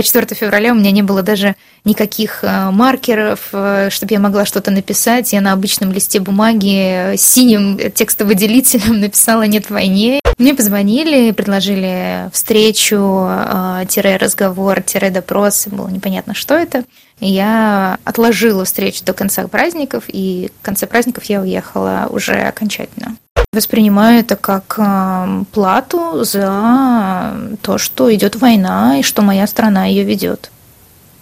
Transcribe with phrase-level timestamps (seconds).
[0.00, 4.70] 4 февраля у меня не было даже никаких э, маркеров, э, чтобы я могла что-то
[4.70, 5.32] написать.
[5.32, 10.20] Я на обычном листе бумаги синим текстовыделителем написала «Нет войне».
[10.38, 15.66] Мне позвонили, предложили встречу, э, разговор, тире допрос.
[15.66, 16.84] Было непонятно, что это.
[17.20, 23.16] Я отложила встречу до конца праздников, и в конце праздников я уехала уже окончательно.
[23.54, 30.04] Воспринимаю это как э, плату за то, что идет война и что моя страна ее
[30.04, 30.50] ведет.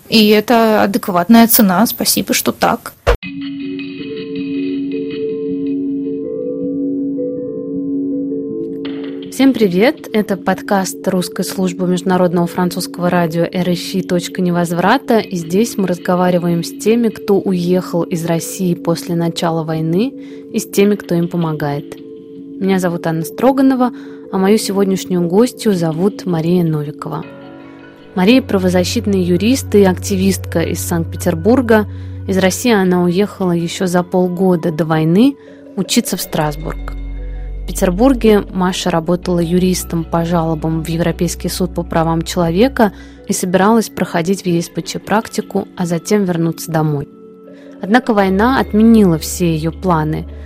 [0.09, 1.85] И это адекватная цена.
[1.87, 2.93] Спасибо, что так.
[9.33, 10.07] Всем привет!
[10.13, 15.19] Это подкаст русской службы международного французского радио RFI «Точка невозврата».
[15.19, 20.13] И здесь мы разговариваем с теми, кто уехал из России после начала войны,
[20.53, 22.00] и с теми, кто им помогает.
[22.61, 23.91] Меня зовут Анна Строганова,
[24.31, 27.25] а мою сегодняшнюю гостью зовут Мария Новикова.
[28.15, 31.87] Мария– правозащитный юрист и активистка из Санкт-Петербурга.
[32.29, 35.37] Из России она уехала еще за полгода до войны
[35.75, 36.93] учиться в Страсбург.
[37.63, 42.93] В Петербурге Маша работала юристом по жалобам в Европейский суд по правам человека
[43.27, 47.09] и собиралась проходить в ЕСПЧ практику, а затем вернуться домой.
[47.81, 50.29] Однако война отменила все ее планы–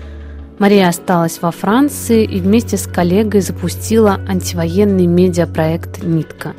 [0.59, 6.55] Мария осталась во Франции и вместе с коллегой запустила антивоенный медиапроект «Нитка».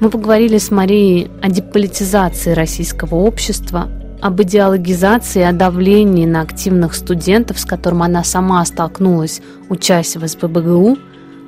[0.00, 3.88] Мы поговорили с Марией о деполитизации российского общества,
[4.20, 10.96] об идеологизации о давлении на активных студентов, с которым она сама столкнулась, учась в СПБГУ,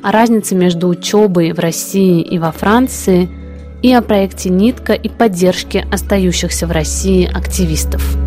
[0.03, 3.29] о разнице между учебой в России и во Франции,
[3.83, 8.24] и о проекте «Нитка» и поддержке остающихся в России активистов.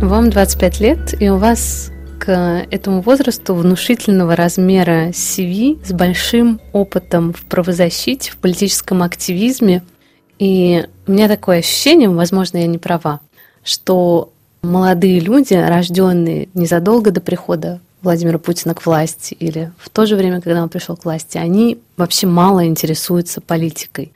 [0.00, 1.90] Вам 25 лет, и у вас
[2.20, 2.30] к
[2.70, 9.82] этому возрасту внушительного размера CV с большим опытом в правозащите, в политическом активизме.
[10.38, 13.20] И у меня такое ощущение, возможно, я не права,
[13.64, 20.14] что молодые люди, рожденные незадолго до прихода Владимира Путина к власти или в то же
[20.14, 24.12] время, когда он пришел к власти, они вообще мало интересуются политикой.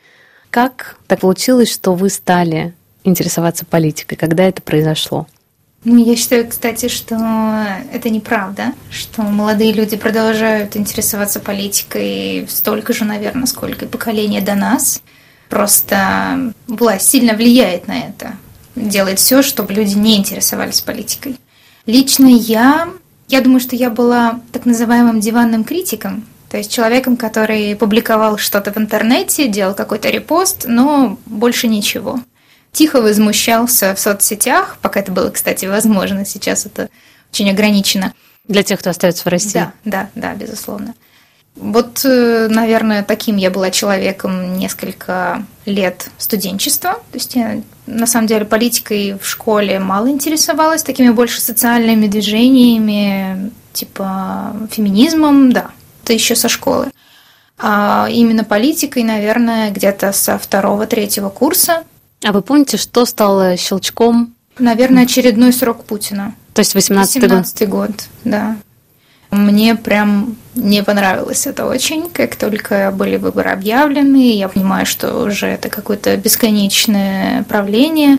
[0.50, 4.16] Как так получилось, что вы стали интересоваться политикой?
[4.16, 5.26] Когда это произошло?
[5.82, 7.16] Ну, я считаю, кстати, что
[7.90, 14.54] это неправда, что молодые люди продолжают интересоваться политикой столько же, наверное, сколько и поколение до
[14.56, 15.02] нас.
[15.48, 18.36] Просто власть сильно влияет на это,
[18.76, 21.36] делает все, чтобы люди не интересовались политикой.
[21.86, 22.90] Лично я,
[23.28, 28.70] я думаю, что я была так называемым диванным критиком, то есть человеком, который публиковал что-то
[28.70, 32.20] в интернете, делал какой-то репост, но больше ничего
[32.72, 36.88] тихо возмущался в соцсетях, пока это было, кстати, возможно, сейчас это
[37.32, 38.12] очень ограничено.
[38.48, 39.52] Для тех, кто остается в России.
[39.52, 40.94] Да, да, да, безусловно.
[41.56, 46.94] Вот, э, наверное, таким я была человеком несколько лет студенчества.
[47.12, 53.52] То есть я, на самом деле, политикой в школе мало интересовалась, такими больше социальными движениями,
[53.72, 55.70] типа феминизмом, да,
[56.02, 56.90] это еще со школы.
[57.58, 61.84] А именно политикой, наверное, где-то со второго-третьего курса.
[62.24, 64.34] А вы помните, что стало щелчком?
[64.58, 66.34] Наверное, очередной срок Путина.
[66.52, 67.30] То есть 18-й год?
[67.30, 67.90] 18 год,
[68.24, 68.56] да.
[69.30, 72.10] Мне прям не понравилось это очень.
[72.10, 78.18] Как только были выборы объявлены, я понимаю, что уже это какое-то бесконечное правление.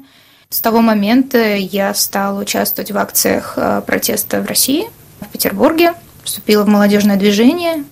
[0.50, 4.86] С того момента я стала участвовать в акциях э, протеста в России,
[5.20, 7.84] в Петербурге, вступила в молодежное движение.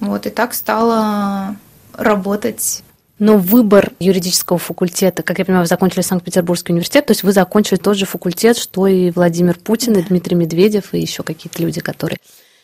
[0.00, 1.56] Вот и так стала
[1.92, 2.82] работать
[3.18, 7.78] но выбор юридического факультета, как я понимаю, вы закончили Санкт-Петербургский университет, то есть вы закончили
[7.78, 10.00] тот же факультет, что и Владимир Путин, да.
[10.00, 12.18] и Дмитрий Медведев, и еще какие-то люди, которые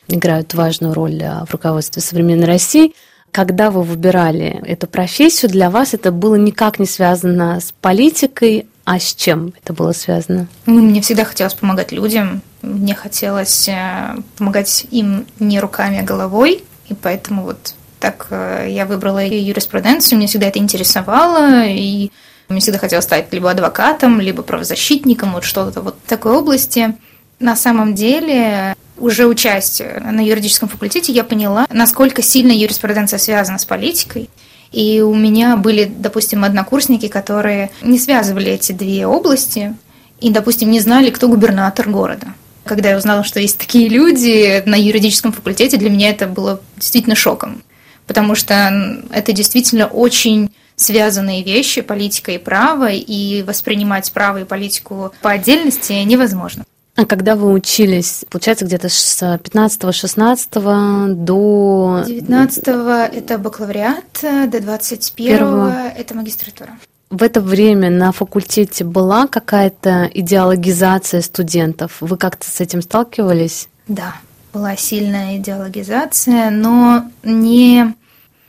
[0.08, 2.94] играют важную роль а, в руководстве современной России.
[3.30, 8.98] Когда вы выбирали эту профессию, для вас это было никак не связано с политикой, а
[8.98, 10.48] с чем это было связано?
[10.66, 12.42] Ну, мне всегда хотелось помогать людям.
[12.60, 16.62] Мне хотелось э, помогать им не руками, а головой.
[16.88, 22.10] И поэтому вот так э, я выбрала юриспруденцию, мне всегда это интересовало, и
[22.48, 26.96] мне всегда хотелось стать либо адвокатом, либо правозащитником, вот что-то вот в такой области.
[27.38, 33.64] На самом деле, уже учась на юридическом факультете, я поняла, насколько сильно юриспруденция связана с
[33.64, 34.28] политикой.
[34.72, 39.76] И у меня были, допустим, однокурсники, которые не связывали эти две области
[40.20, 42.34] и, допустим, не знали, кто губернатор города.
[42.64, 47.14] Когда я узнала, что есть такие люди на юридическом факультете, для меня это было действительно
[47.14, 47.62] шоком
[48.06, 55.12] потому что это действительно очень связанные вещи, политика и право, и воспринимать право и политику
[55.22, 56.64] по отдельности невозможно.
[56.94, 62.04] А когда вы учились, получается, где-то с 15-16 до...
[62.06, 62.68] 19
[63.14, 65.88] это бакалавриат, до 21 Первого...
[65.96, 66.76] это магистратура.
[67.08, 71.96] В это время на факультете была какая-то идеологизация студентов?
[72.00, 73.68] Вы как-то с этим сталкивались?
[73.88, 74.16] Да,
[74.52, 77.94] была сильная идеологизация, но не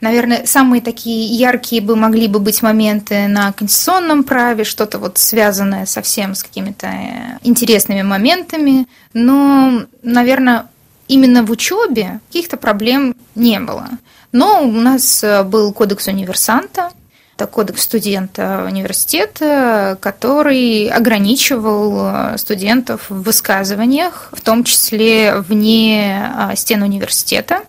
[0.04, 5.86] Наверное, самые такие яркие бы могли бы быть моменты на конституционном праве, что-то вот связанное
[5.86, 8.86] совсем с какими-то э, интересными моментами.
[9.14, 10.66] Но, наверное,
[11.08, 13.88] именно в учебе каких-то проблем не было.
[14.30, 16.90] Но у нас э, был кодекс универсанта,
[17.36, 26.82] это кодекс студента университета, который ограничивал э, студентов в высказываниях, в том числе вне стен
[26.82, 27.62] университета.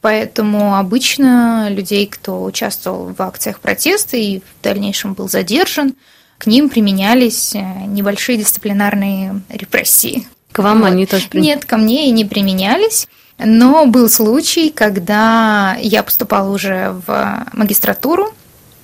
[0.00, 5.94] Поэтому обычно людей, кто участвовал в акциях протеста и в дальнейшем был задержан,
[6.38, 10.26] к ним применялись э, небольшие дисциплинарные репрессии.
[10.52, 10.86] К вам вот.
[10.86, 11.56] они тоже применялись?
[11.56, 13.08] Нет, ко мне и не применялись.
[13.38, 18.34] Но был случай, когда я поступала уже в магистратуру,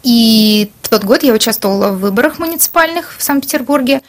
[0.06, 4.02] и в тот год я участвовала в выборах муниципальных в Санкт-Петербурге.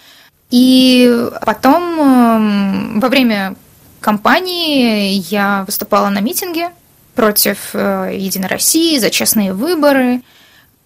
[0.52, 3.56] И потом эм, во время
[4.00, 6.70] кампании я выступала на митинге
[7.16, 10.22] против э, Единой России, за честные выборы.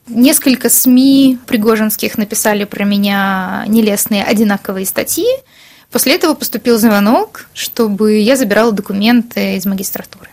[0.07, 5.27] Несколько СМИ пригожинских написали про меня нелестные одинаковые статьи.
[5.91, 10.29] После этого поступил звонок, чтобы я забирала документы из магистратуры.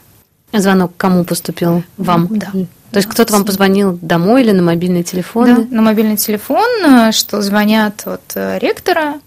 [0.53, 1.83] Звонок кому поступил?
[1.97, 2.29] Вам?
[2.31, 2.53] Да.
[2.91, 5.67] То есть кто-то вам позвонил домой или на мобильный телефон?
[5.69, 9.21] Да, на мобильный телефон, э, что звонят от э, ректора,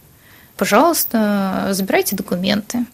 [0.57, 2.85] пожалуйста, забирайте документы.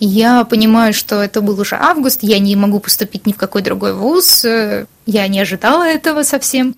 [0.00, 3.94] Я понимаю, что это был уже август, я не могу поступить ни в какой другой
[3.94, 6.74] вуз, я не ожидала этого совсем.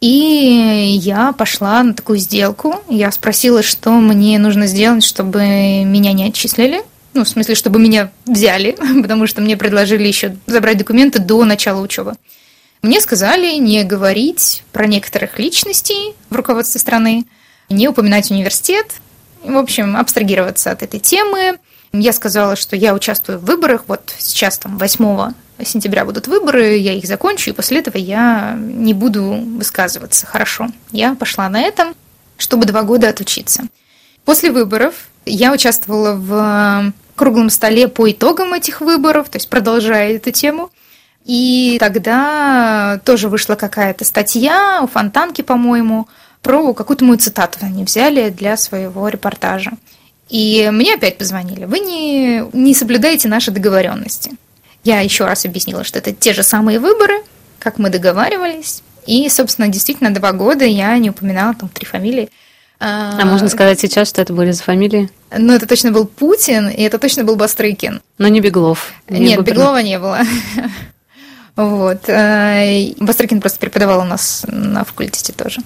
[0.00, 2.74] И я пошла на такую сделку.
[2.90, 5.38] Я спросила, что мне нужно сделать, чтобы
[5.84, 6.82] меня не отчислили.
[7.14, 11.80] Ну, в смысле, чтобы меня взяли, потому что мне предложили еще забрать документы до начала
[11.80, 12.16] учебы.
[12.84, 17.24] Мне сказали не говорить про некоторых личностей в руководстве страны,
[17.70, 18.92] не упоминать университет,
[19.42, 21.58] в общем, абстрагироваться от этой темы,
[21.94, 25.32] я сказала, что я участвую в выборах, вот сейчас там 8
[25.64, 30.26] сентября будут выборы, я их закончу, и после этого я не буду высказываться.
[30.26, 30.68] Хорошо.
[30.92, 31.94] Я пошла на этом,
[32.36, 33.62] чтобы два года отучиться.
[34.26, 40.32] После выборов я участвовала в круглом столе по итогам этих выборов, то есть продолжая эту
[40.32, 40.70] тему.
[41.24, 46.06] И тогда тоже вышла какая-то статья у Фонтанки, по-моему,
[46.42, 49.72] про какую-то мою цитату они взяли для своего репортажа.
[50.28, 51.64] И мне опять позвонили.
[51.64, 54.32] Вы не, не соблюдаете наши договоренности.
[54.82, 57.14] Я еще раз объяснила, что это те же самые выборы,
[57.58, 58.82] как мы договаривались.
[59.06, 62.28] И, собственно, действительно, два года я не упоминала там три фамилии.
[62.80, 65.08] А, а можно сказать сейчас, что это были за фамилии?
[65.36, 68.02] Ну, это точно был Путин, и это точно был Бастрыкин.
[68.18, 68.92] Но не Беглов.
[69.08, 69.54] Не Нет, губернатор.
[69.54, 70.20] Беглова не было.
[71.56, 72.08] Вот.
[72.08, 75.60] Э, Бастрыкин просто преподавал у нас на факультете тоже.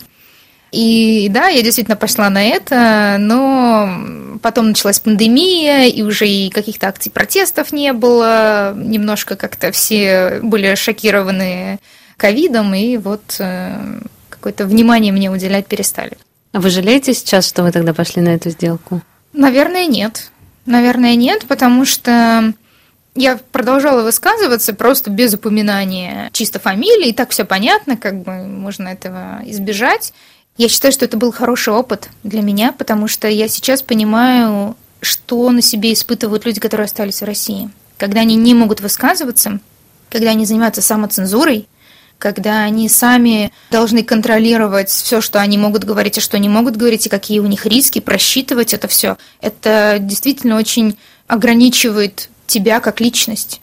[0.71, 6.89] И да, я действительно пошла на это, но потом началась пандемия, и уже и каких-то
[6.89, 8.75] акций протестов не было.
[8.77, 11.79] Немножко как-то все были шокированы
[12.19, 16.19] ковидом, и вот э, какое-то внимание мне уделять перестали.
[16.53, 19.01] А вы жалеете сейчас, что вы тогда пошли на эту сделку?
[19.33, 20.31] Наверное, нет.
[20.67, 22.53] Наверное, нет, потому что
[23.19, 28.89] я продолжала высказываться просто без упоминания чисто фамилии, и так все понятно, как бы можно
[28.89, 30.13] этого избежать.
[30.57, 35.51] Я считаю, что это был хороший опыт для меня, потому что я сейчас понимаю, что
[35.51, 37.71] на себе испытывают люди, которые остались в России.
[37.97, 39.61] Когда они не могут высказываться,
[40.11, 41.69] когда они занимаются самоцензурой,
[42.19, 47.07] когда они сами должны контролировать все, что они могут говорить, и что не могут говорить,
[47.07, 49.17] и какие у них риски, просчитывать это все.
[49.41, 50.99] Это действительно очень
[51.29, 53.61] ограничивает тебя как личность.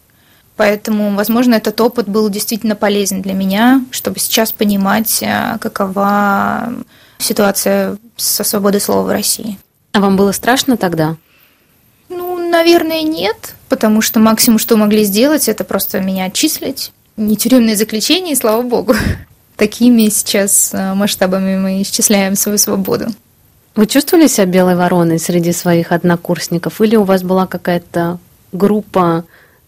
[0.56, 6.74] Поэтому, возможно, этот опыт был действительно полезен для меня, чтобы сейчас понимать, э, какова
[7.18, 9.58] ситуация со свободой слова в России.
[9.92, 11.18] А вам было страшно тогда?
[12.08, 16.94] Ну, наверное, нет, потому что максимум, что могли сделать, это просто меня отчислить.
[17.18, 18.96] Не тюремное заключение, слава богу.
[19.58, 23.08] Такими сейчас э, масштабами мы исчисляем свою свободу.
[23.76, 26.80] Вы чувствовали себя белой вороной среди своих однокурсников?
[26.80, 28.20] Или у вас была какая-то
[28.52, 29.26] группа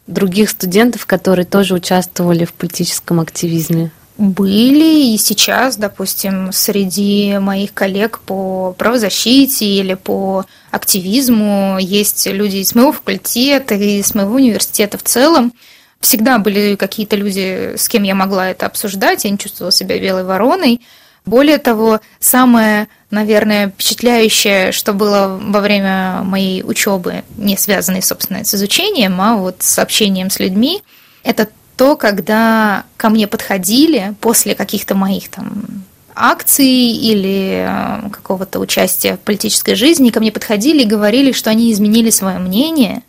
[0.07, 3.91] других студентов, которые тоже участвовали в политическом активизме?
[4.17, 12.73] Были и сейчас, допустим, среди моих коллег по правозащите или по активизму есть люди из
[12.73, 15.53] моего факультета и из моего университета в целом,
[15.99, 20.23] Всегда были какие-то люди, с кем я могла это обсуждать, я не чувствовала себя белой
[20.23, 20.81] вороной.
[21.25, 28.53] Более того, самое, наверное, впечатляющее, что было во время моей учебы, не связанной, собственно, с
[28.53, 30.81] изучением, а вот с общением с людьми,
[31.23, 31.47] это
[31.77, 35.83] то, когда ко мне подходили после каких-то моих там
[36.15, 41.71] акций или э, какого-то участия в политической жизни, ко мне подходили и говорили, что они
[41.71, 43.03] изменили свое мнение,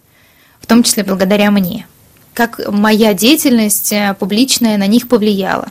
[0.60, 1.86] в том числе благодаря мне.
[2.34, 5.68] Как моя деятельность э, публичная на них повлияла.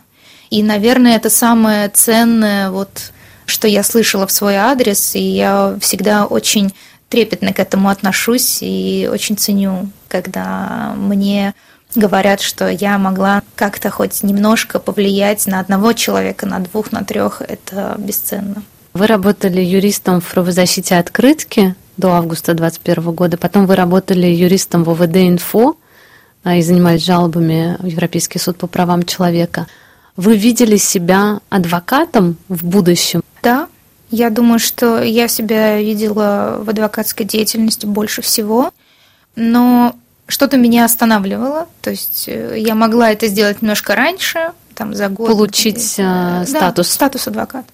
[0.50, 3.12] И, наверное, это самое ценное, вот,
[3.48, 6.74] что я слышала в свой адрес, и я всегда очень
[7.10, 11.56] трепетно к этому отношусь и очень ценю, когда мне
[11.96, 17.42] говорят, что я могла как-то хоть немножко повлиять на одного человека, на двух, на трех.
[17.42, 18.62] Это бесценно.
[18.94, 24.90] Вы работали юристом в правозащите открытки до августа 2021 года, потом вы работали юристом в
[24.90, 25.78] ОВД «Инфо»
[26.44, 29.68] а, и занимались жалобами в Европейский суд по правам человека.
[30.18, 33.22] Вы видели себя адвокатом в будущем?
[33.42, 33.68] Да,
[34.10, 38.72] я думаю, что я себя видела в адвокатской деятельности больше всего,
[39.36, 39.96] но
[40.28, 45.28] что-то меня останавливало, то есть э, я могла это сделать немножко раньше, там за год.
[45.28, 46.88] Получить э, статус.
[46.88, 47.68] Да, статус адвоката.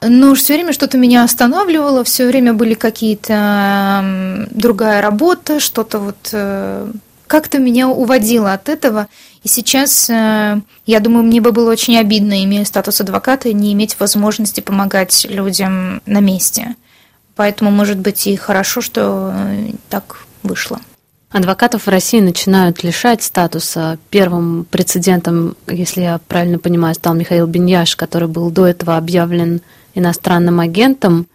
[0.00, 6.90] Но все время что-то меня останавливало, все время были какие-то другая работа, что-то вот э,
[7.26, 9.08] как-то меня уводило от этого.
[9.44, 14.00] И сейчас, э, я думаю, мне бы было очень обидно, имея статус адвоката, не иметь
[14.00, 16.74] возможности помогать людям на месте.
[17.36, 20.80] Поэтому, может быть, и хорошо, что э, так вышло.
[21.30, 23.98] Адвокатов в России начинают лишать статуса.
[24.08, 29.60] Первым прецедентом, если я правильно понимаю, стал Михаил Беньяш, который был до этого объявлен
[29.94, 31.26] иностранным агентом.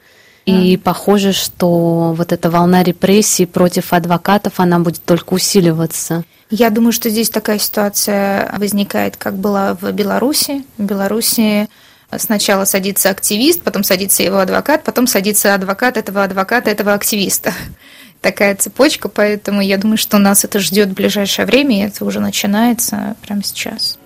[0.49, 6.23] И похоже, что вот эта волна репрессий против адвокатов, она будет только усиливаться.
[6.49, 10.63] Я думаю, что здесь такая ситуация возникает, как была в Беларуси.
[10.77, 11.69] В Беларуси
[12.17, 17.53] сначала садится активист, потом садится его адвокат, потом садится адвокат этого адвоката, этого активиста.
[18.21, 22.19] Такая цепочка, поэтому я думаю, что нас это ждет в ближайшее время, и это уже
[22.19, 23.97] начинается прямо сейчас.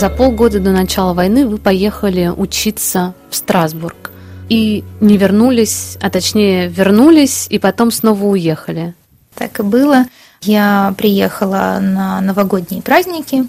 [0.00, 4.12] За полгода до начала войны вы поехали учиться в Страсбург
[4.48, 8.94] и не вернулись, а точнее вернулись и потом снова уехали.
[9.34, 10.06] Так и было.
[10.40, 13.44] Я приехала на новогодние праздники,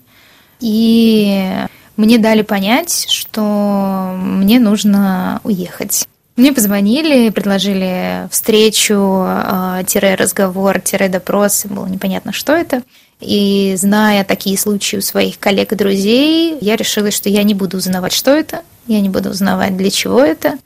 [0.60, 1.48] и
[1.96, 6.05] мне дали понять, что мне нужно уехать.
[6.36, 9.84] Мне позвонили, предложили встречу, э,
[10.15, 12.84] разговор, допрос, было непонятно, что это.
[13.22, 17.78] И зная такие случаи у своих коллег и друзей, я решила, что я не буду
[17.78, 20.58] узнавать, что это, я не буду узнавать, для чего это.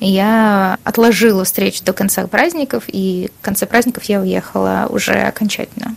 [0.00, 5.96] Я отложила встречу до конца праздников, и в конце праздников я уехала уже окончательно.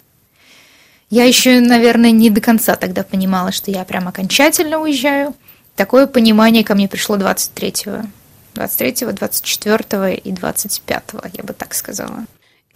[1.09, 5.33] Я еще, наверное, не до конца тогда понимала, что я прям окончательно уезжаю.
[5.75, 8.07] Такое понимание ко мне пришло 23-го.
[8.55, 12.25] 23, 24 и 25, я бы так сказала.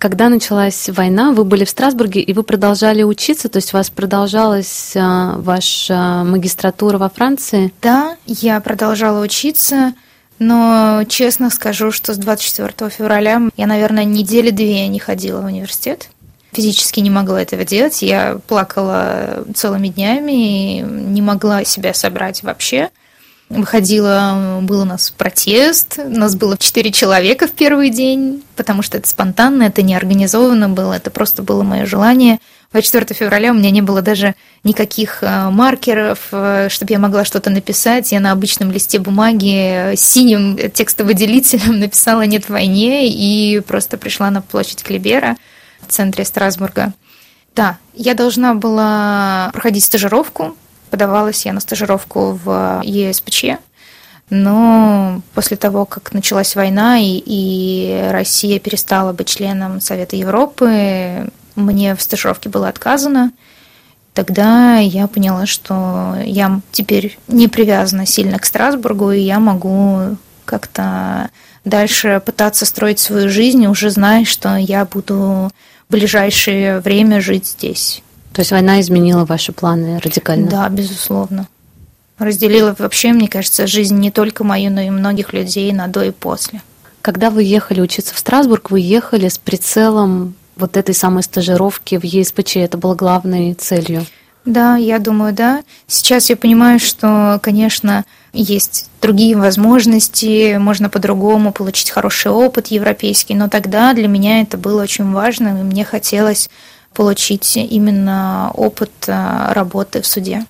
[0.01, 3.91] Когда началась война, вы были в Страсбурге, и вы продолжали учиться, то есть у вас
[3.91, 7.72] продолжалась а, ваша магистратура во Франции?
[7.84, 9.93] Да, я продолжала учиться,
[10.39, 16.10] но честно скажу, что с 24 февраля я, наверное, недели две не ходила в университет.
[16.51, 18.01] Физически не могла этого делать.
[18.01, 22.89] Я плакала целыми днями и не могла себя собрать вообще
[23.51, 28.98] выходила, был у нас протест, у нас было четыре человека в первый день, потому что
[28.98, 32.39] это спонтанно, это не организовано было, это просто было мое желание.
[32.72, 37.50] 24 февраля у меня не было даже никаких э, маркеров, э, чтобы я могла что-то
[37.50, 38.12] написать.
[38.13, 44.84] Я на обычном листе бумаги синим текстовыделителем написала «Нет войне» и просто пришла на площадь
[44.84, 45.36] Клибера
[45.81, 46.93] в центре Страсбурга.
[47.55, 50.55] Да, я должна была проходить стажировку
[50.91, 53.45] Подавалась я на стажировку в ЕСПЧ,
[54.29, 61.95] но после того, как началась война и, и Россия перестала быть членом Совета Европы, мне
[61.95, 63.31] в стажировке было отказано.
[64.13, 71.29] Тогда я поняла, что я теперь не привязана сильно к Страсбургу, и я могу как-то
[71.63, 75.50] дальше пытаться строить свою жизнь, уже зная, что я буду
[75.88, 78.03] в ближайшее время жить здесь.
[78.33, 80.50] То есть война изменила ваши планы радикально?
[80.50, 81.47] Да, безусловно.
[82.17, 86.11] Разделила вообще, мне кажется, жизнь не только мою, но и многих людей на до и
[86.11, 86.61] после.
[87.01, 92.03] Когда вы ехали учиться в Страсбург, вы ехали с прицелом вот этой самой стажировки в
[92.03, 92.57] ЕСПЧ.
[92.57, 94.05] Это было главной целью.
[94.45, 95.63] Да, я думаю, да.
[95.88, 103.50] Сейчас я понимаю, что, конечно, есть другие возможности, можно по-другому получить хороший опыт европейский, но
[103.50, 106.50] тогда для меня это было очень важно, и мне хотелось
[106.93, 110.45] получить именно опыт а, работы в суде.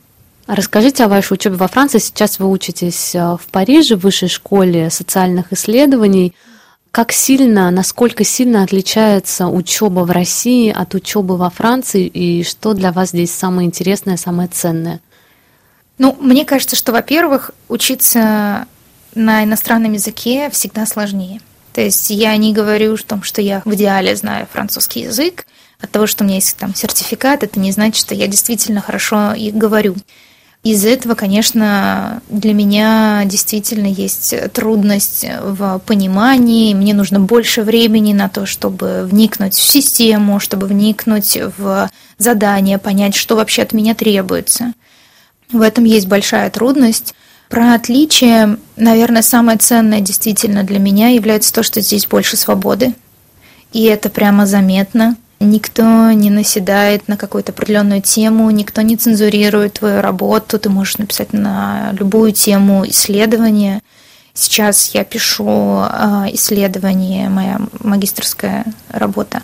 [0.48, 2.00] Расскажите о вашей учебе во Франции.
[2.00, 6.34] Сейчас вы учитесь а, в Париже, в высшей школе социальных исследований.
[6.92, 12.92] Как сильно, насколько сильно отличается учеба в России от учебы во Франции, и что для
[12.92, 15.00] вас здесь самое интересное, самое ценное?
[15.98, 18.66] Ну, мне кажется, что, во-первых, учиться
[19.16, 21.40] на иностранном языке всегда сложнее.
[21.74, 25.46] То есть я не говорю о том, что я в идеале знаю французский язык.
[25.82, 29.34] От того, что у меня есть там сертификат, это не значит, что я действительно хорошо
[29.34, 29.96] и говорю.
[30.64, 36.76] Из этого, конечно, для меня действительно есть трудность в понимании.
[36.76, 43.16] Мне нужно больше времени на то, чтобы вникнуть в систему, чтобы вникнуть в задание, понять,
[43.16, 44.74] что вообще от меня требуется.
[45.52, 47.16] В этом есть большая трудность.
[47.50, 52.94] Про отличие, наверное, самое ценное действительно для меня является то, что здесь больше свободы.
[53.74, 55.18] И это прямо заметно.
[55.44, 61.34] Никто не наседает на какую-то определенную тему, никто не цензурирует твою работу, ты можешь написать
[61.34, 63.82] на любую тему исследования.
[64.36, 69.42] Сейчас я пишу а, исследование, моя магистрская работа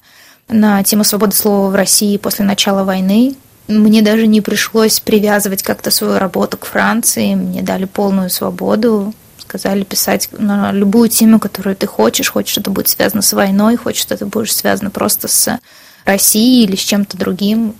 [0.47, 3.35] на тему свободы слова в России после начала войны.
[3.67, 9.83] Мне даже не пришлось привязывать как-то свою работу к Франции, мне дали полную свободу, сказали
[9.83, 14.03] писать на любую тему, которую ты хочешь, хочешь, что это будет связано с войной, хочешь,
[14.03, 15.59] что это будет связано просто с
[16.07, 17.75] России или с чем-то другим.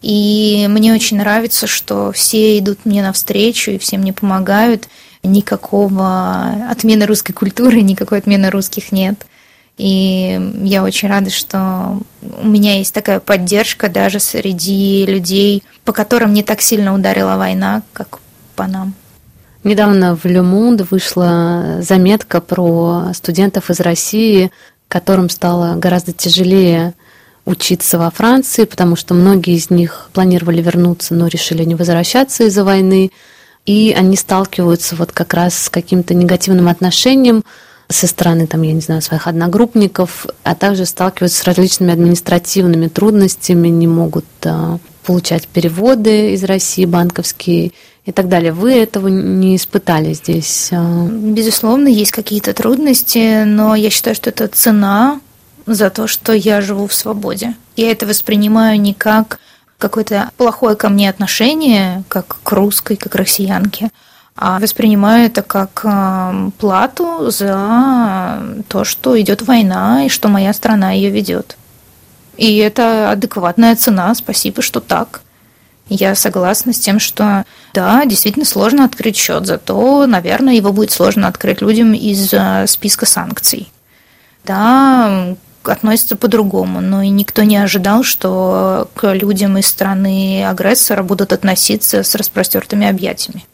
[0.00, 4.88] И мне очень нравится, что все идут мне навстречу и все мне помогают.
[5.22, 9.24] Никакого отмены русской культуры, никакой отмены русских нет.
[9.78, 16.32] И я очень рада, что у меня есть такая поддержка даже среди людей, по которым
[16.32, 18.18] не так сильно ударила война, как
[18.56, 18.94] по нам.
[19.64, 24.50] Недавно в Le Monde вышла заметка про студентов из России,
[24.88, 26.94] которым стало гораздо тяжелее
[27.44, 32.64] учиться во Франции, потому что многие из них планировали вернуться, но решили не возвращаться из-за
[32.64, 33.10] войны.
[33.66, 37.44] И они сталкиваются вот как раз с каким-то негативным отношением
[37.88, 43.68] со стороны, там, я не знаю, своих одногруппников, а также сталкиваются с различными административными трудностями,
[43.68, 47.72] не могут а, получать переводы из России банковские
[48.04, 48.52] и так далее.
[48.52, 50.70] Вы этого не испытали здесь?
[50.72, 51.06] А?
[51.06, 55.20] Безусловно, есть какие-то трудности, но я считаю, что это цена
[55.66, 57.54] за то, что я живу в свободе.
[57.76, 59.38] Я это воспринимаю не как
[59.78, 63.90] какое-то плохое ко мне отношение, как к русской, как к россиянке,
[64.36, 70.92] а воспринимаю это как э, плату за то, что идет война и что моя страна
[70.92, 71.56] ее ведет.
[72.36, 75.20] И это адекватная цена, спасибо, что так.
[75.88, 77.44] Я согласна с тем, что
[77.74, 83.04] да, действительно сложно открыть счет, зато, наверное, его будет сложно открыть людям из э, списка
[83.04, 83.70] санкций.
[84.44, 91.32] Да, относятся по-другому, но и никто не ожидал, что к людям из страны агрессора будут
[91.32, 93.44] относиться с распростертыми объятиями.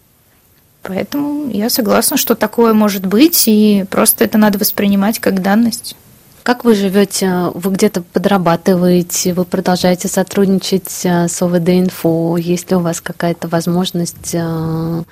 [0.82, 5.96] Поэтому я согласна, что такое может быть, и просто это надо воспринимать как данность.
[6.42, 7.50] Как вы живете?
[7.52, 12.38] Вы где-то подрабатываете, вы продолжаете сотрудничать э, с ОВД-инфо?
[12.38, 15.02] Есть ли у вас какая-то возможность э,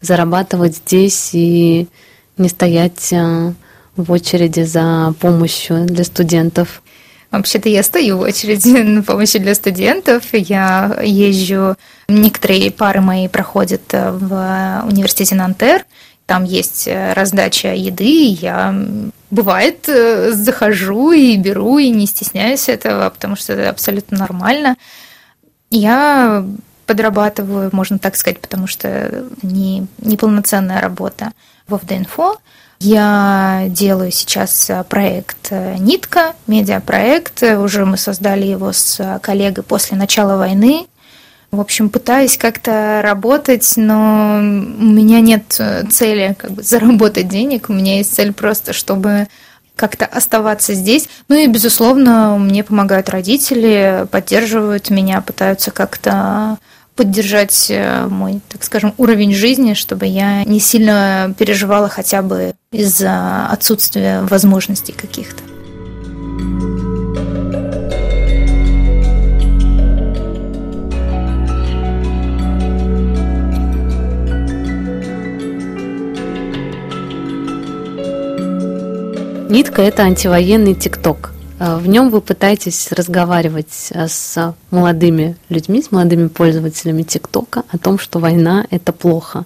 [0.00, 1.88] зарабатывать здесь и
[2.38, 3.52] не стоять э,
[3.98, 6.82] в очереди за помощью для студентов?
[7.30, 10.24] Вообще-то я стою в очереди на помощь для студентов.
[10.32, 11.76] Я езжу,
[12.08, 15.84] некоторые пары мои проходят в университете Нантер.
[16.26, 18.74] Там есть раздача еды, я
[19.30, 24.76] бывает захожу и беру, и не стесняюсь этого, потому что это абсолютно нормально.
[25.70, 26.44] Я
[26.86, 31.32] подрабатываю, можно так сказать, потому что не, неполноценная работа
[31.66, 32.36] в ОВД-инфо.
[32.80, 37.42] Я делаю сейчас э, проект э, «Нитка», медиапроект.
[37.42, 40.86] Уже мы создали его с коллегой после начала войны.
[41.50, 47.68] В общем, пытаюсь как-то работать, но у меня нет э, цели как бы заработать денег.
[47.68, 49.26] У меня есть цель просто, чтобы
[49.74, 51.08] как-то оставаться здесь.
[51.28, 56.58] Ну и, безусловно, мне помогают родители, поддерживают меня, пытаются как-то
[56.98, 63.46] поддержать э, мой, так скажем, уровень жизни, чтобы я не сильно переживала хотя бы из-за
[63.46, 65.40] отсутствия возможностей каких-то.
[79.48, 81.37] Нитка– это антивоенный ТикТок.
[81.58, 88.20] В нем вы пытаетесь разговаривать с молодыми людьми, с молодыми пользователями ТикТока о том, что
[88.20, 89.44] война– это плохо.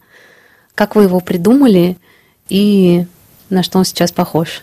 [0.75, 1.97] Как вы его придумали
[2.51, 3.07] и
[3.49, 4.63] на что он сейчас похож?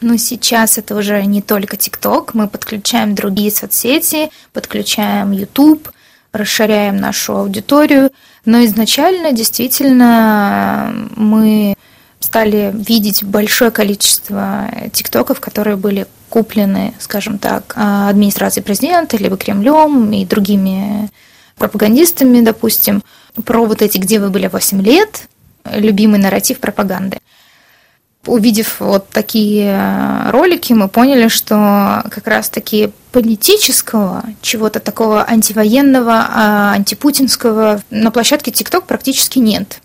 [0.00, 5.90] Ну, сейчас это уже не только ТикТок, мы подключаем другие соцсети, подключаем YouTube,
[6.32, 8.10] расширяем нашу аудиторию,
[8.44, 11.74] но изначально действительно мы
[12.34, 20.24] стали видеть большое количество тиктоков, которые были куплены, скажем так, администрацией президента, либо Кремлем и
[20.24, 21.10] другими
[21.56, 23.04] пропагандистами, допустим,
[23.44, 25.28] про вот эти «Где вы были 8 лет»,
[25.64, 27.18] любимый нарратив пропаганды.
[28.26, 37.80] Увидев вот такие ролики, мы поняли, что как раз-таки политического, чего-то такого антивоенного, а, антипутинского
[37.90, 39.78] на площадке ТикТок практически нет.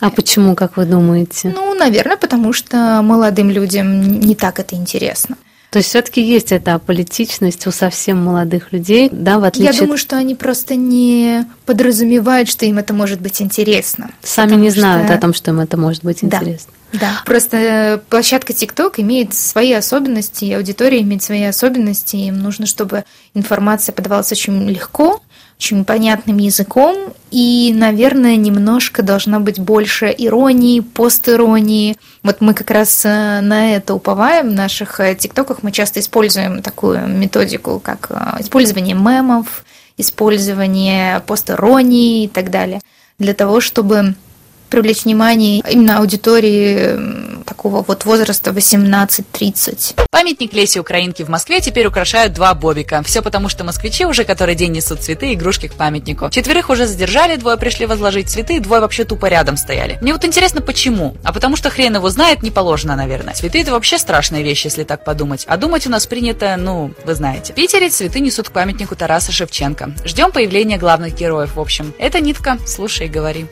[0.00, 1.52] А почему, как вы думаете?
[1.54, 5.36] Ну, наверное, потому что молодым людям не так это интересно.
[5.70, 9.72] То есть все-таки есть эта политичность у совсем молодых людей, да, в отличие.
[9.72, 14.10] Я думаю, что они просто не подразумевают, что им это может быть интересно.
[14.22, 15.14] Сами не знают что...
[15.14, 16.72] о том, что им это может быть интересно.
[16.92, 17.22] Да.
[17.24, 24.32] Просто площадка TikTok имеет свои особенности, аудитория имеет свои особенности, им нужно, чтобы информация подавалась
[24.32, 25.22] очень легко,
[25.60, 31.98] очень понятным языком, и, наверное, немножко должна быть больше иронии, постиронии.
[32.22, 35.62] Вот мы как раз э, на это уповаем в наших э, тиктоках.
[35.62, 39.66] Мы часто используем такую методику, как э, использование мемов,
[39.98, 42.80] использование постиронии и так далее,
[43.18, 44.14] для того, чтобы
[44.70, 50.00] привлечь внимание именно аудитории такого вот возраста 18-30.
[50.10, 53.02] Памятник Лесе Украинки в Москве теперь украшают два бобика.
[53.02, 56.30] Все потому, что москвичи уже который день несут цветы и игрушки к памятнику.
[56.30, 59.98] Четверых уже задержали, двое пришли возложить цветы, двое вообще тупо рядом стояли.
[60.00, 61.14] Мне вот интересно, почему?
[61.22, 63.34] А потому что хрен его знает, не положено, наверное.
[63.34, 65.44] Цветы это вообще страшная вещь, если так подумать.
[65.46, 67.52] А думать у нас принято, ну, вы знаете.
[67.52, 69.92] В Питере цветы несут к памятнику Тараса Шевченко.
[70.06, 71.92] Ждем появления главных героев, в общем.
[71.98, 73.46] Это нитка, слушай и говори.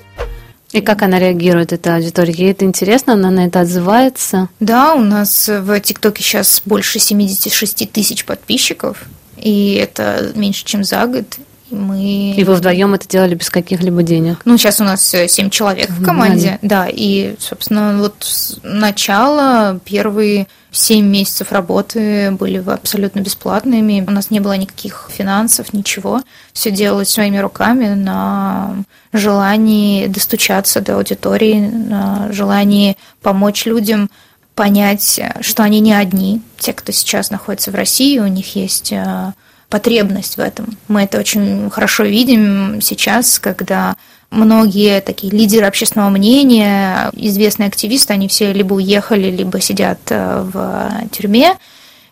[0.73, 2.33] И как она реагирует, эта аудитория?
[2.33, 4.49] Ей это интересно, она на это отзывается?
[4.61, 9.05] Да, у нас в ТикТоке сейчас больше 76 тысяч подписчиков,
[9.37, 11.25] и это меньше, чем за год.
[11.71, 12.35] Мы...
[12.37, 14.41] И вы вдвоем это делали без каких-либо денег?
[14.45, 20.47] Ну, сейчас у нас семь человек в команде, да, и, собственно, вот с начала первые
[20.71, 24.05] семь месяцев работы были абсолютно бесплатными.
[24.07, 26.23] У нас не было никаких финансов, ничего.
[26.53, 28.77] Все делалось своими руками на
[29.13, 34.11] желании достучаться до аудитории, на желании помочь людям
[34.55, 36.43] понять, что они не одни.
[36.59, 39.33] Те, кто сейчас находится в России, у них есть э,
[39.69, 40.77] потребность в этом.
[40.89, 43.97] Мы это очень хорошо видим сейчас, когда
[44.31, 51.09] многие такие лидеры общественного мнения, известные активисты, они все либо уехали, либо сидят э, в
[51.11, 51.57] тюрьме.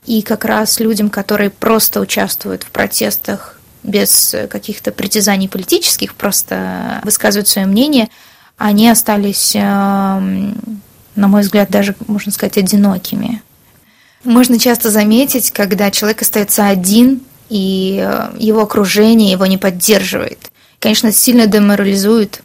[0.05, 7.49] И как раз людям, которые просто участвуют в протестах без каких-то притязаний политических, просто высказывают
[7.49, 8.09] свое мнение,
[8.57, 13.43] они остались, э, на мой взгляд, даже, можно сказать, одинокими.
[14.25, 20.51] Можно часто заметить, когда человек остается один и э, его окружение его не поддерживает.
[20.79, 22.43] Конечно, это сильно деморализует.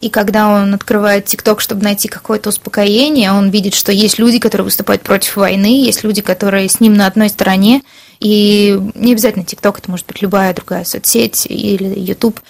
[0.00, 4.66] И когда он открывает ТикТок, чтобы найти какое-то успокоение, он видит, что есть люди, которые
[4.66, 7.82] выступают против войны, есть люди, которые с ним на одной стороне.
[8.20, 12.40] И не обязательно ТикТок, это может быть любая другая соцсеть или YouTube.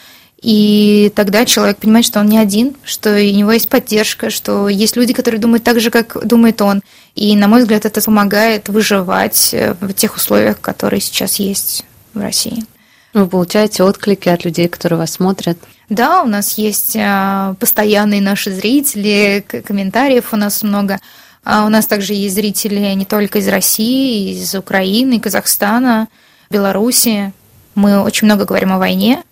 [0.43, 4.97] И тогда человек понимает, что он не один, что у него есть поддержка, что есть
[4.97, 6.83] люди, которые думают так же, как думает он.
[7.15, 12.65] И, на мой взгляд, это помогает выживать в тех условиях, которые сейчас есть в России.
[13.15, 15.57] Вы получаете отклики от людей, которые вас смотрят?
[15.89, 20.99] Да, у нас есть а, постоянные наши зрители, комментариев у нас много.
[21.43, 26.09] А у нас также есть зрители не только из России, из Украины, Казахстана,
[26.51, 27.33] Беларуси.
[27.75, 29.23] Мы очень много говорим о войне,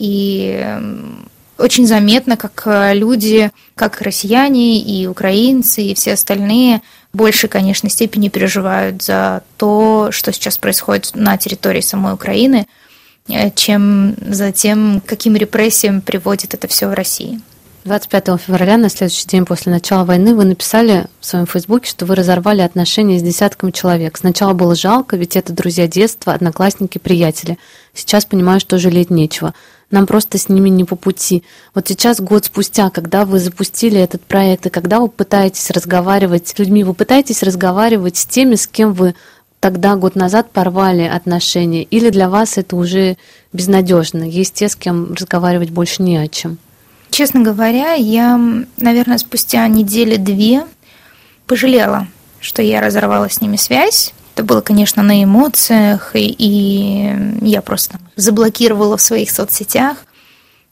[0.00, 0.66] и
[1.58, 6.80] очень заметно, как э, люди, как россияне и украинцы, и все остальные
[7.12, 12.66] в большей, конечно, степени переживают за то, что сейчас происходит на территории самой Украины,
[13.28, 17.38] э, чем за тем, каким репрессиям приводит это все в России.
[17.84, 22.14] 25 февраля, на следующий день после начала войны, вы написали в своем фейсбуке, что вы
[22.14, 24.18] разорвали отношения с десятками человек.
[24.18, 27.58] Сначала было жалко, ведь это друзья детства, одноклассники, приятели.
[27.94, 29.54] Сейчас понимаю, что жалеть нечего.
[29.90, 31.42] Нам просто с ними не по пути.
[31.74, 36.58] Вот сейчас, год спустя, когда вы запустили этот проект, и когда вы пытаетесь разговаривать с
[36.58, 39.14] людьми, вы пытаетесь разговаривать с теми, с кем вы
[39.58, 41.84] тогда, год назад, порвали отношения?
[41.84, 43.16] Или для вас это уже
[43.54, 44.22] безнадежно?
[44.24, 46.58] Есть те, с кем разговаривать больше не о чем?
[47.10, 48.40] Честно говоря, я,
[48.76, 50.64] наверное, спустя недели две
[51.46, 52.06] пожалела
[52.40, 54.12] что я разорвала с ними связь.
[54.34, 59.98] Это было, конечно, на эмоциях, и, и я просто заблокировала в своих соцсетях.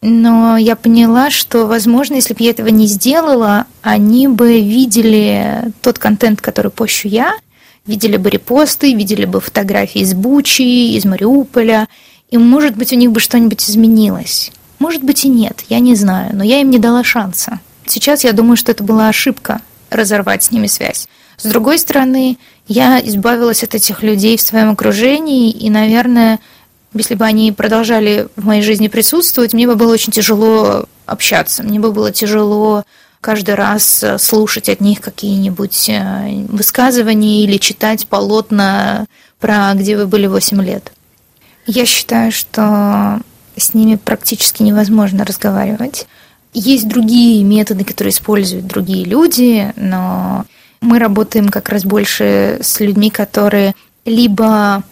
[0.01, 5.98] Но я поняла, что, возможно, если бы я этого не сделала, они бы видели тот
[5.98, 7.35] контент, который пощу я,
[7.85, 11.88] видели бы репосты, видели бы фотографии из Бучи, из Мариуполя,
[12.31, 14.53] и, может быть, у них бы что-нибудь изменилось.
[14.78, 17.60] Может быть и нет, я не знаю, но я им не дала шанса.
[17.86, 19.60] Сейчас я думаю, что это была ошибка
[19.90, 21.08] разорвать с ними связь.
[21.36, 22.36] С другой стороны,
[22.66, 26.40] я избавилась от этих людей в своем окружении, и, наверное,
[26.94, 31.78] если бы они продолжали в моей жизни присутствовать, мне бы было очень тяжело общаться, мне
[31.78, 32.84] бы было тяжело
[33.20, 39.06] каждый раз слушать от них какие-нибудь э, высказывания или читать полотна
[39.40, 40.92] про «Где вы были 8 лет».
[41.66, 43.20] Я считаю, что
[43.59, 46.07] с ними практически невозможно разговаривать.
[46.53, 50.47] Есть другие методы, которые используют другие люди, но
[50.81, 54.83] мы работаем как раз больше с людьми, которые либо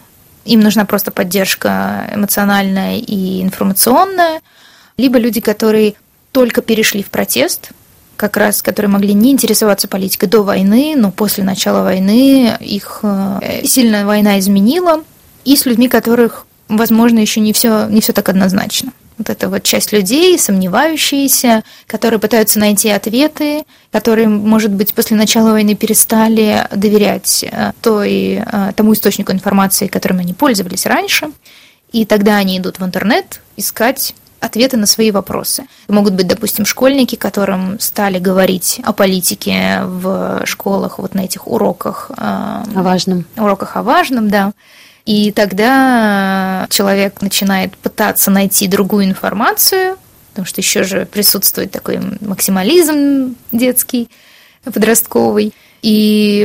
[0.45, 4.41] им нужна просто поддержка эмоциональная и информационная,
[4.97, 5.95] либо люди, которые
[6.33, 7.71] только перешли в протест,
[8.17, 13.63] как раз, которые могли не интересоваться политикой до войны, но после начала войны их э,
[13.65, 15.03] сильно война изменила,
[15.45, 18.93] и с людьми, которых, возможно, еще не все, не все так однозначно.
[19.19, 25.53] Вот эта вот часть людей, сомневающиеся, которые пытаются найти ответы, которые, может быть, после начала
[25.53, 31.31] войны перестали доверять э, той, э, тому источнику информации, которым они пользовались раньше.
[31.93, 35.65] И тогда они идут в интернет искать ответы на свои вопросы.
[35.89, 42.11] Могут быть, допустим, школьники, которым стали говорить о политике в школах, вот на этих уроках.
[42.17, 43.25] Э, о важном.
[43.37, 44.53] Уроках о важном, да.
[45.07, 49.97] И тогда человек начинает пытаться найти другую информацию,
[50.31, 54.11] потому что еще же присутствует такой максимализм детский,
[54.65, 55.55] подростковый.
[55.83, 56.45] И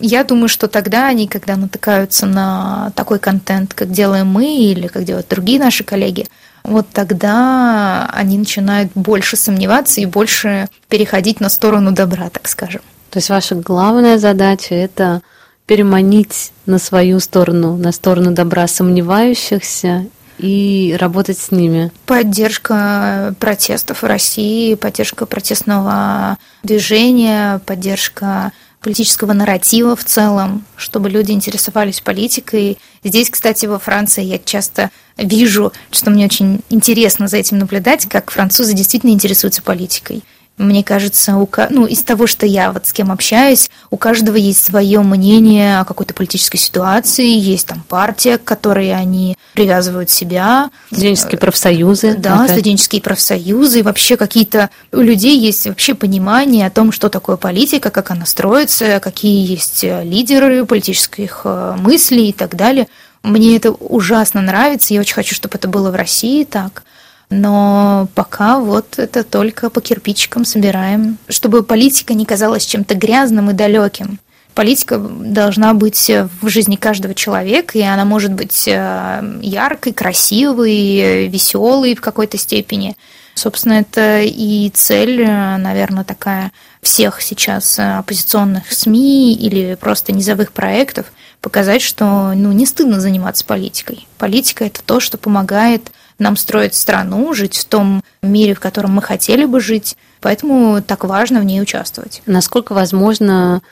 [0.00, 5.04] я думаю, что тогда они, когда натыкаются на такой контент, как делаем мы или как
[5.04, 6.26] делают другие наши коллеги,
[6.64, 12.82] вот тогда они начинают больше сомневаться и больше переходить на сторону добра, так скажем.
[13.10, 15.22] То есть ваша главная задача– это
[15.66, 20.06] переманить на свою сторону, на сторону добра сомневающихся
[20.38, 21.92] и работать с ними.
[22.06, 32.00] Поддержка протестов в России, поддержка протестного движения, поддержка политического нарратива в целом, чтобы люди интересовались
[32.00, 32.78] политикой.
[33.02, 38.30] Здесь, кстати, во Франции я часто вижу, что мне очень интересно за этим наблюдать, как
[38.30, 40.22] французы действительно интересуются политикой.
[40.56, 44.64] Мне кажется, у, ну, из того, что я вот с кем общаюсь, у каждого есть
[44.64, 50.70] свое мнение о какой-то политической ситуации, есть там партия, к которой они привязывают себя.
[50.92, 52.14] Студенческие профсоюзы.
[52.14, 52.52] Да, опять.
[52.52, 53.80] студенческие профсоюзы.
[53.80, 58.24] И вообще какие-то у людей есть вообще понимание о том, что такое политика, как она
[58.24, 62.86] строится, какие есть лидеры политических э, мыслей и так далее.
[63.24, 64.94] Мне это ужасно нравится.
[64.94, 66.84] Я очень хочу, чтобы это было в России так.
[67.30, 73.54] Но пока вот это только по кирпичикам собираем, чтобы политика не казалась чем-то грязным и
[73.54, 74.18] далеким.
[74.54, 81.96] Политика должна быть в жизни каждого человека, и она может быть э, яркой, красивой, веселой
[81.96, 82.96] в какой-то степени.
[83.34, 91.06] Собственно, это и цель, э, наверное, такая всех сейчас оппозиционных СМИ или просто низовых проектов
[91.40, 94.06] показать, что ну, не стыдно заниматься политикой.
[94.18, 99.02] Политика– это то, что помогает нам строить страну, жить в том мире, в котором мы
[99.02, 99.96] хотели бы жить.
[100.20, 102.22] Поэтому так важно в ней участвовать.
[102.26, 103.62] Насколько возможно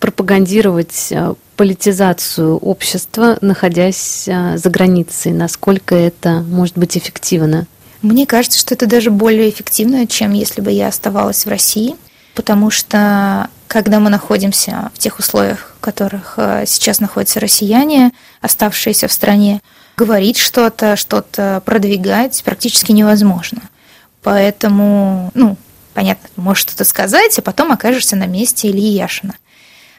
[0.00, 5.32] пропагандировать э, политизацию общества, находясь э, за границей?
[5.32, 7.66] Насколько это может быть эффективно?
[8.02, 11.96] Мне кажется, что это даже более эффективно, чем если бы я оставалась в России,
[12.34, 19.08] потому что когда мы находимся в тех условиях, в которых э, сейчас находятся россияне, оставшиеся
[19.08, 19.62] в стране,
[19.96, 23.62] говорить что-то, что-то продвигать практически невозможно.
[24.22, 25.56] Поэтому, ну,
[25.92, 29.34] понятно, можешь что-то сказать, а потом окажешься на месте Ильи Яшина.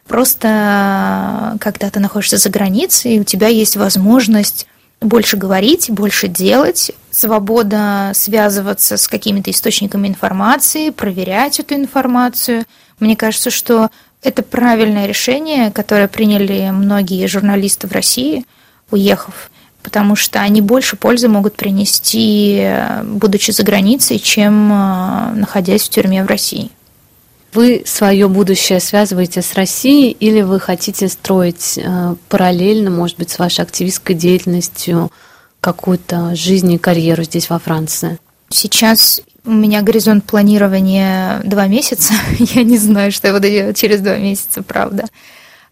[0.07, 4.67] Просто когда ты находишься за границей, у тебя есть возможность
[5.01, 12.65] больше говорить, больше делать, свобода связываться с какими-то источниками информации, проверять эту информацию.
[12.99, 13.89] Мне кажется, что
[14.23, 18.45] это правильное решение, которое приняли многие журналисты в России,
[18.91, 19.49] уехав
[19.85, 22.67] потому что они больше пользы могут принести,
[23.03, 26.71] будучи за границей, чем э, находясь в тюрьме в России.
[27.55, 33.39] Вы свое будущее связываете с Россией или вы хотите строить э, параллельно, может быть, с
[33.39, 35.09] вашей активистской деятельностью
[35.61, 38.19] какую-то жизнь и карьеру здесь во Франции?
[38.49, 42.13] Сейчас У меня горизонт планирования два месяца.
[42.39, 45.05] Я не знаю, что я буду делать через два месяца, правда.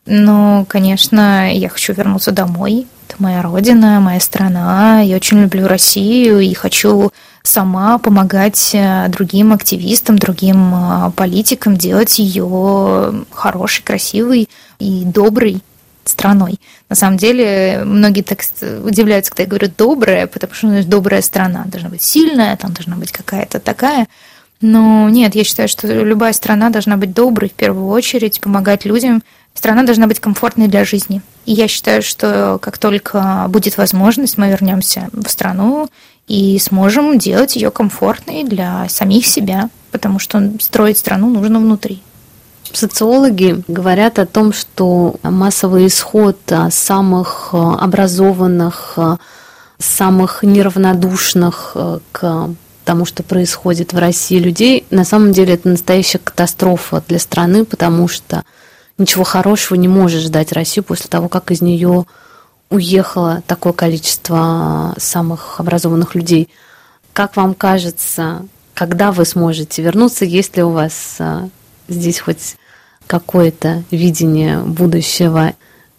[0.06, 2.88] Но, конечно, я хочу вернуться домой.
[3.08, 5.02] Это моя родина, моя страна.
[5.02, 7.12] Я очень люблю Россию и хочу
[7.44, 15.62] сама помогать э, другим активистам, другим э, политикам делать ее хорошей, красивой и доброй
[16.06, 16.60] страной.
[16.90, 18.42] На самом деле, многие так
[18.84, 22.96] удивляются, когда я говорю «добрая», потому что ну, добрая страна должна быть сильная, там должна
[22.96, 24.08] быть какая-то такая.
[24.62, 29.22] Но нет, я считаю, что любая страна должна быть доброй в первую очередь, помогать людям.
[29.54, 31.22] Страна должна быть комфортной для жизни.
[31.46, 35.90] И я считаю, что как только будет возможность, мы вернемся в страну
[36.28, 42.02] и сможем делать ее комфортной для самих себя, потому что строить страну нужно внутри.
[42.72, 46.38] Социологи говорят о том, что массовый исход
[46.72, 49.18] самых э, образованных, э,
[49.78, 51.76] самых неравнодушных
[52.12, 52.50] к
[52.84, 58.08] тому, что происходит в России людей, на самом деле это настоящая катастрофа для страны, потому
[58.08, 58.44] что
[58.98, 62.06] ничего хорошего не может ждать Россию после того, как из нее
[62.74, 66.50] уехало такое количество самых образованных людей.
[67.14, 71.20] Как вам кажется, когда вы сможете вернуться, есть ли у вас
[71.88, 72.58] здесь хоть
[73.06, 75.54] какое-то видение будущего?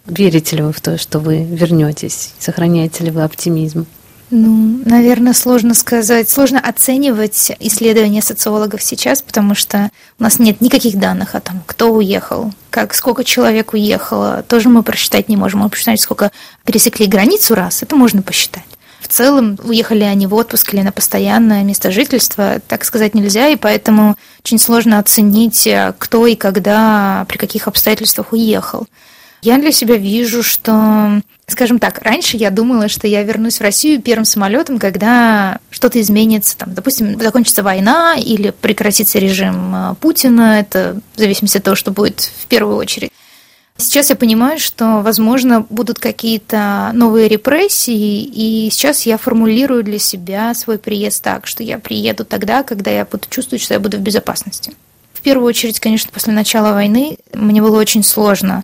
[0.05, 2.33] Верите ли вы в то, что вы вернетесь?
[2.39, 3.87] Сохраняете ли вы оптимизм?
[4.31, 10.97] Ну, наверное, сложно сказать, сложно оценивать исследования социологов сейчас, потому что у нас нет никаких
[10.97, 14.43] данных о том, кто уехал, как, сколько человек уехало.
[14.47, 15.59] Тоже мы просчитать не можем.
[15.59, 16.31] Мы посчитать, сколько
[16.65, 18.63] пересекли границу раз, это можно посчитать.
[18.99, 23.55] В целом, уехали они в отпуск или на постоянное место жительства, так сказать нельзя, и
[23.55, 28.87] поэтому очень сложно оценить, кто и когда, при каких обстоятельствах уехал.
[29.45, 34.01] Я для себя вижу, что, скажем так, раньше я думала, что я вернусь в Россию
[34.01, 40.99] первым самолетом, когда что-то изменится, там, допустим, закончится война или прекратится режим э, Путина, это
[41.13, 43.11] в зависимости от того, что будет в первую очередь.
[43.77, 50.55] Сейчас я понимаю, что, возможно, будут какие-то новые репрессии, и сейчас я формулирую для себя
[50.55, 54.01] свой приезд так, что я приеду тогда, когда я буду чувствовать, что я буду в
[54.01, 54.73] безопасности.
[55.13, 58.63] В первую очередь, конечно, после начала войны мне было очень сложно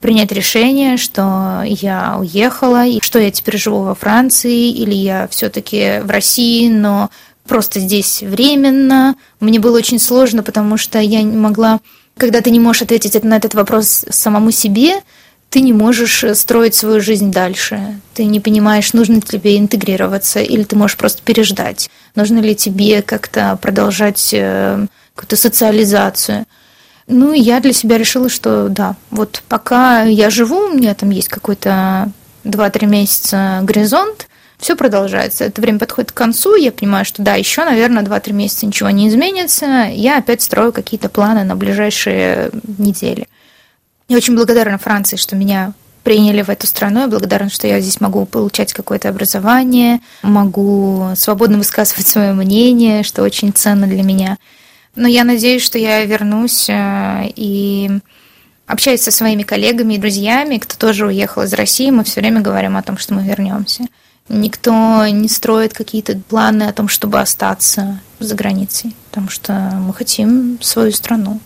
[0.00, 6.00] принять решение, что я уехала, и что я теперь живу во Франции, или я все-таки
[6.02, 7.10] в России, но
[7.46, 9.14] просто здесь временно.
[9.40, 11.80] Мне было очень сложно, потому что я не могла
[12.20, 15.00] когда ты не можешь ответить на этот вопрос самому себе,
[15.48, 17.98] ты не можешь строить свою жизнь дальше.
[18.14, 21.90] Ты не понимаешь, нужно ли тебе интегрироваться, или ты можешь просто переждать.
[22.14, 26.44] Нужно ли тебе как-то продолжать э, какую-то социализацию.
[27.12, 31.28] Ну, я для себя решила, что да, вот пока я живу, у меня там есть
[31.28, 32.10] какой-то
[32.44, 35.44] 2-3 месяца горизонт, все продолжается.
[35.44, 39.08] Это время подходит к концу, я понимаю, что да, еще, наверное, 2-3 месяца ничего не
[39.08, 39.88] изменится.
[39.90, 43.26] Я опять строю какие-то планы на ближайшие недели.
[44.08, 45.72] Я очень благодарна Франции, что меня
[46.04, 47.00] приняли в эту страну.
[47.00, 53.22] Я благодарна, что я здесь могу получать какое-то образование, могу свободно высказывать свое мнение, что
[53.22, 54.38] очень ценно для меня.
[54.96, 57.90] Но я надеюсь, что я вернусь э, и
[58.66, 61.90] общаюсь со своими коллегами и друзьями, кто тоже уехал из России.
[61.90, 63.84] Мы все время говорим о том, что мы вернемся.
[64.28, 70.58] Никто не строит какие-то планы о том, чтобы остаться за границей, потому что мы хотим
[70.62, 71.40] свою страну.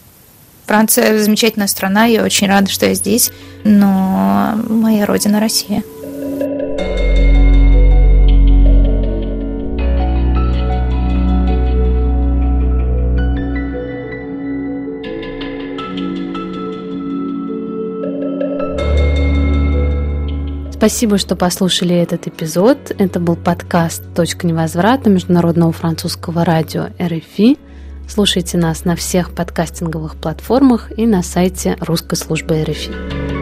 [0.67, 3.31] Франция замечательная страна, я очень рада, что я здесь,
[3.65, 5.83] но моя родина Россия.
[20.85, 22.93] Спасибо, что послушали этот эпизод.
[22.99, 27.57] Это был подкаст «Точка невозврата» Международного французского радио РФИ.
[28.07, 33.34] Слушайте нас на всех подкастинговых платформах и на сайте русской службы РФИ.